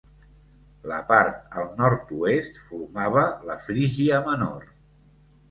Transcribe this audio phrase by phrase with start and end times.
[0.91, 4.67] La part al nord-oest formava la Frígia Menor.